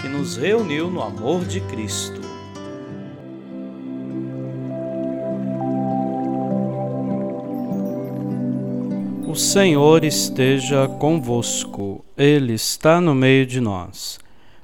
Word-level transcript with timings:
que 0.00 0.08
nos 0.08 0.36
reuniu 0.36 0.90
no 0.90 1.02
amor 1.02 1.44
de 1.44 1.60
Cristo. 1.62 2.20
O 9.26 9.34
Senhor 9.34 10.04
esteja 10.04 10.88
convosco, 10.88 12.04
Ele 12.16 12.54
está 12.54 13.00
no 13.00 13.14
meio 13.14 13.44
de 13.44 13.60
nós. 13.60 14.18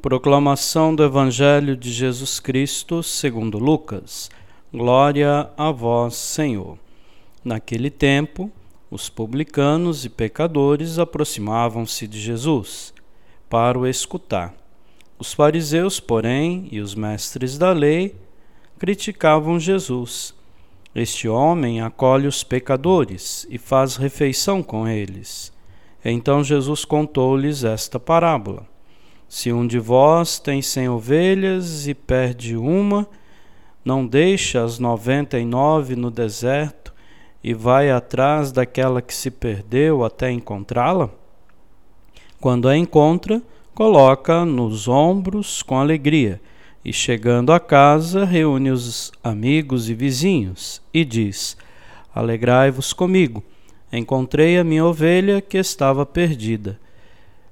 Proclamação 0.00 0.94
do 0.94 1.02
Evangelho 1.02 1.76
de 1.76 1.92
Jesus 1.92 2.40
Cristo, 2.40 3.02
segundo 3.02 3.58
Lucas. 3.58 4.30
Glória 4.72 5.50
a 5.56 5.70
vós, 5.70 6.14
Senhor. 6.14 6.78
Naquele 7.44 7.90
tempo, 7.90 8.50
os 8.90 9.08
publicanos 9.08 10.04
e 10.04 10.08
pecadores 10.08 10.98
aproximavam-se 10.98 12.06
de 12.06 12.20
Jesus 12.20 12.94
para 13.50 13.78
o 13.78 13.86
escutar. 13.86 14.63
Os 15.18 15.32
fariseus, 15.32 16.00
porém, 16.00 16.68
e 16.72 16.80
os 16.80 16.94
mestres 16.94 17.56
da 17.56 17.72
lei 17.72 18.16
criticavam 18.78 19.58
Jesus. 19.58 20.34
Este 20.94 21.28
homem 21.28 21.80
acolhe 21.80 22.26
os 22.26 22.44
pecadores 22.44 23.46
e 23.48 23.58
faz 23.58 23.96
refeição 23.96 24.62
com 24.62 24.86
eles. 24.86 25.52
Então 26.04 26.44
Jesus 26.44 26.84
contou-lhes 26.84 27.64
esta 27.64 27.98
parábola: 27.98 28.66
Se 29.28 29.52
um 29.52 29.66
de 29.66 29.78
vós 29.78 30.38
tem 30.38 30.60
cem 30.60 30.88
ovelhas 30.88 31.88
e 31.88 31.94
perde 31.94 32.56
uma, 32.56 33.08
não 33.84 34.06
deixa 34.06 34.62
as 34.62 34.78
noventa 34.78 35.38
e 35.38 35.44
nove 35.44 35.96
no 35.96 36.10
deserto 36.10 36.92
e 37.42 37.54
vai 37.54 37.90
atrás 37.90 38.52
daquela 38.52 39.02
que 39.02 39.14
se 39.14 39.30
perdeu 39.30 40.04
até 40.04 40.30
encontrá-la? 40.30 41.10
Quando 42.40 42.68
a 42.68 42.76
encontra, 42.76 43.42
coloca 43.74 44.44
nos 44.44 44.86
ombros 44.86 45.62
com 45.62 45.78
alegria 45.78 46.40
e, 46.84 46.92
chegando 46.92 47.52
a 47.52 47.58
casa, 47.58 48.24
reúne 48.24 48.70
os 48.70 49.10
amigos 49.22 49.90
e 49.90 49.94
vizinhos 49.94 50.80
e 50.92 51.04
diz: 51.04 51.56
Alegrai-vos 52.14 52.92
comigo, 52.92 53.42
encontrei 53.92 54.56
a 54.58 54.64
minha 54.64 54.84
ovelha 54.84 55.40
que 55.40 55.58
estava 55.58 56.06
perdida. 56.06 56.78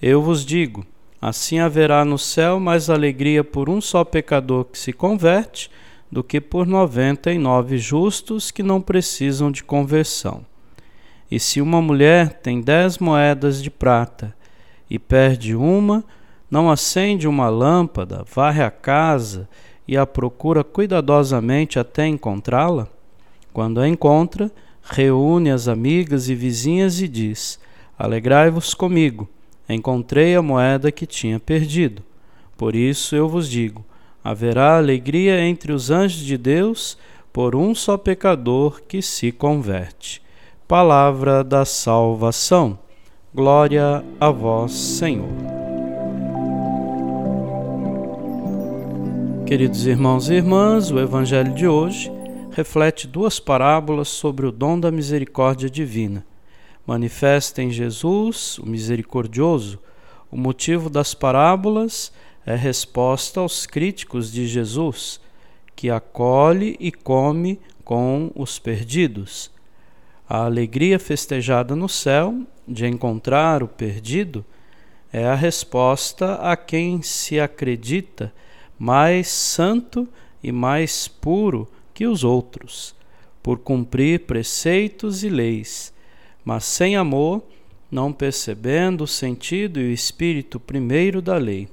Eu 0.00 0.22
vos 0.22 0.44
digo: 0.44 0.86
assim 1.20 1.58
haverá 1.58 2.04
no 2.04 2.18
céu 2.18 2.58
mais 2.58 2.88
alegria 2.88 3.44
por 3.44 3.68
um 3.68 3.80
só 3.80 4.02
pecador 4.02 4.64
que 4.64 4.78
se 4.78 4.92
converte 4.92 5.70
do 6.10 6.24
que 6.24 6.40
por 6.40 6.66
noventa 6.66 7.32
e 7.32 7.38
nove 7.38 7.76
justos 7.78 8.50
que 8.50 8.62
não 8.62 8.80
precisam 8.80 9.50
de 9.50 9.62
conversão. 9.62 10.46
E 11.28 11.40
se 11.40 11.60
uma 11.60 11.82
mulher 11.82 12.34
tem 12.40 12.60
dez 12.60 12.98
moedas 12.98 13.60
de 13.60 13.70
prata 13.70 14.34
e 14.88 14.98
perde 14.98 15.54
uma, 15.54 16.04
não 16.50 16.70
acende 16.70 17.26
uma 17.26 17.48
lâmpada, 17.48 18.24
varre 18.32 18.62
a 18.62 18.70
casa 18.70 19.48
e 19.86 19.96
a 19.96 20.06
procura 20.06 20.62
cuidadosamente 20.62 21.78
até 21.78 22.06
encontrá-la? 22.06 22.88
Quando 23.52 23.80
a 23.80 23.88
encontra, 23.88 24.50
reúne 24.82 25.50
as 25.50 25.68
amigas 25.68 26.28
e 26.28 26.34
vizinhas 26.34 27.00
e 27.00 27.08
diz: 27.08 27.58
Alegrai-vos 27.98 28.74
comigo, 28.74 29.28
encontrei 29.68 30.36
a 30.36 30.42
moeda 30.42 30.92
que 30.92 31.06
tinha 31.06 31.40
perdido. 31.40 32.02
Por 32.56 32.74
isso 32.74 33.16
eu 33.16 33.28
vos 33.28 33.48
digo: 33.48 33.84
haverá 34.22 34.76
alegria 34.76 35.40
entre 35.40 35.72
os 35.72 35.90
anjos 35.90 36.20
de 36.20 36.36
Deus 36.36 36.96
por 37.32 37.54
um 37.54 37.74
só 37.74 37.96
pecador 37.96 38.82
que 38.88 39.02
se 39.02 39.30
converte. 39.30 40.22
Palavra 40.66 41.44
da 41.44 41.64
salvação. 41.64 42.78
Glória 43.36 44.02
a 44.18 44.30
vós, 44.30 44.72
Senhor. 44.72 45.28
Queridos 49.46 49.86
irmãos 49.86 50.30
e 50.30 50.36
irmãs, 50.36 50.90
o 50.90 50.98
Evangelho 50.98 51.52
de 51.52 51.68
hoje 51.68 52.10
reflete 52.52 53.06
duas 53.06 53.38
parábolas 53.38 54.08
sobre 54.08 54.46
o 54.46 54.50
dom 54.50 54.80
da 54.80 54.90
misericórdia 54.90 55.68
divina. 55.68 56.24
Manifesta 56.86 57.62
em 57.62 57.70
Jesus, 57.70 58.56
o 58.56 58.64
misericordioso, 58.64 59.78
o 60.32 60.36
motivo 60.38 60.88
das 60.88 61.12
parábolas 61.12 62.10
é 62.46 62.56
resposta 62.56 63.40
aos 63.40 63.66
críticos 63.66 64.32
de 64.32 64.46
Jesus, 64.46 65.20
que 65.76 65.90
acolhe 65.90 66.74
e 66.80 66.90
come 66.90 67.60
com 67.84 68.30
os 68.34 68.58
perdidos. 68.58 69.50
A 70.26 70.46
alegria 70.46 70.98
festejada 70.98 71.76
no 71.76 71.86
céu 71.86 72.46
de 72.66 72.86
encontrar 72.86 73.62
o 73.62 73.68
perdido 73.68 74.44
é 75.12 75.24
a 75.24 75.34
resposta 75.34 76.34
a 76.34 76.56
quem 76.56 77.00
se 77.02 77.38
acredita 77.38 78.32
mais 78.78 79.28
santo 79.28 80.08
e 80.42 80.52
mais 80.52 81.08
puro 81.08 81.68
que 81.94 82.06
os 82.06 82.24
outros, 82.24 82.94
por 83.42 83.58
cumprir 83.58 84.20
preceitos 84.20 85.24
e 85.24 85.28
leis, 85.28 85.92
mas 86.44 86.64
sem 86.64 86.96
amor, 86.96 87.42
não 87.90 88.12
percebendo 88.12 89.04
o 89.04 89.06
sentido 89.06 89.80
e 89.80 89.84
o 89.84 89.92
espírito 89.92 90.58
primeiro 90.58 91.22
da 91.22 91.36
lei. 91.36 91.68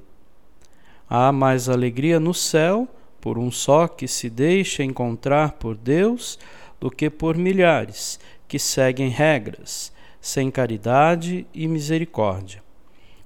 Há 1.08 1.30
mais 1.32 1.68
alegria 1.68 2.18
no 2.18 2.32
céu 2.32 2.88
por 3.20 3.38
um 3.38 3.50
só 3.50 3.88
que 3.88 4.06
se 4.06 4.28
deixa 4.30 4.84
encontrar 4.84 5.52
por 5.52 5.76
Deus 5.76 6.38
do 6.80 6.90
que 6.90 7.08
por 7.08 7.36
milhares 7.36 8.20
que 8.46 8.58
seguem 8.58 9.08
regras, 9.08 9.92
sem 10.24 10.50
caridade 10.50 11.46
e 11.52 11.68
misericórdia. 11.68 12.62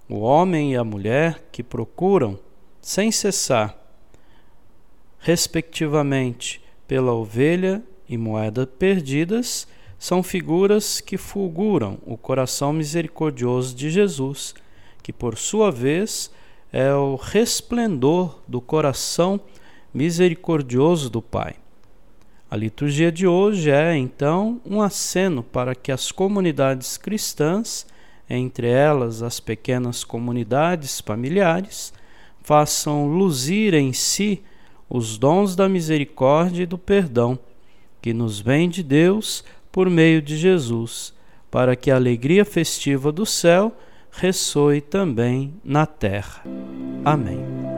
O 0.08 0.18
homem 0.18 0.72
e 0.72 0.76
a 0.76 0.82
mulher 0.82 1.44
que 1.52 1.62
procuram, 1.62 2.36
sem 2.80 3.12
cessar, 3.12 3.78
respectivamente, 5.20 6.60
pela 6.88 7.14
ovelha 7.14 7.84
e 8.08 8.18
moeda 8.18 8.66
perdidas, 8.66 9.68
são 9.96 10.24
figuras 10.24 11.00
que 11.00 11.16
fulguram 11.16 11.98
o 12.04 12.16
coração 12.16 12.72
misericordioso 12.72 13.76
de 13.76 13.90
Jesus, 13.90 14.52
que 15.00 15.12
por 15.12 15.38
sua 15.38 15.70
vez 15.70 16.32
é 16.72 16.92
o 16.92 17.14
resplendor 17.14 18.40
do 18.48 18.60
coração 18.60 19.40
misericordioso 19.94 21.08
do 21.08 21.22
Pai. 21.22 21.54
A 22.50 22.56
liturgia 22.56 23.12
de 23.12 23.26
hoje 23.26 23.70
é, 23.70 23.94
então, 23.94 24.58
um 24.64 24.80
aceno 24.80 25.42
para 25.42 25.74
que 25.74 25.92
as 25.92 26.10
comunidades 26.10 26.96
cristãs, 26.96 27.86
entre 28.28 28.66
elas 28.66 29.22
as 29.22 29.38
pequenas 29.38 30.02
comunidades 30.02 30.98
familiares, 30.98 31.92
façam 32.42 33.06
luzir 33.06 33.74
em 33.74 33.92
si 33.92 34.42
os 34.88 35.18
dons 35.18 35.54
da 35.54 35.68
misericórdia 35.68 36.62
e 36.62 36.66
do 36.66 36.78
perdão, 36.78 37.38
que 38.00 38.14
nos 38.14 38.40
vem 38.40 38.66
de 38.66 38.82
Deus 38.82 39.44
por 39.70 39.90
meio 39.90 40.22
de 40.22 40.34
Jesus, 40.34 41.12
para 41.50 41.76
que 41.76 41.90
a 41.90 41.96
alegria 41.96 42.46
festiva 42.46 43.12
do 43.12 43.26
céu 43.26 43.76
ressoe 44.10 44.80
também 44.80 45.52
na 45.62 45.84
terra. 45.84 46.42
Amém. 47.04 47.77